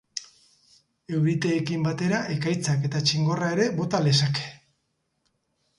Euriteekin 1.17 1.85
batera, 1.89 2.23
ekaitzak 2.37 2.89
eta 2.91 3.03
txingorra 3.09 3.53
ere 3.59 3.71
bota 3.83 4.05
lezake. 4.09 4.49